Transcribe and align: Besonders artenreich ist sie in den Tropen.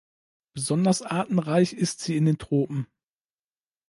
Besonders 0.55 1.03
artenreich 1.03 1.73
ist 1.73 1.99
sie 1.99 2.17
in 2.17 2.25
den 2.25 2.39
Tropen. 2.39 2.87